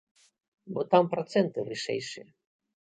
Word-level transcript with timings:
Бо 0.77 0.81
там 0.95 1.05
працэнты 1.13 1.59
вышэйшыя. 1.71 2.27